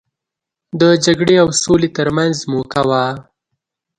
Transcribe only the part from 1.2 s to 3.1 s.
او سولې ترمنځ موکه وه.